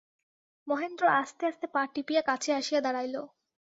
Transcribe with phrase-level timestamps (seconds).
[0.67, 3.15] মহেন্দ্র আস্তে আস্তে পা টিপিয়া কাছে আসিয়া দাঁড়াইল।